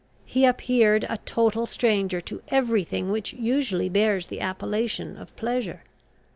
[0.25, 5.83] He appeared a total stranger to every thing which usually bears the appellation of pleasure.